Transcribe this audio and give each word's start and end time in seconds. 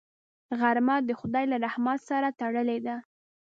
غرمه 0.59 0.95
د 1.07 1.09
خدای 1.19 1.45
له 1.51 1.57
رحمت 1.65 1.99
سره 2.09 2.27
تړلې 2.39 2.77
ده 2.85 2.95